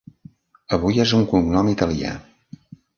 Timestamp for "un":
1.19-1.29